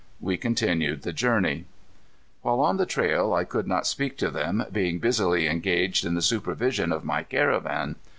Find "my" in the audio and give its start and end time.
7.05-7.21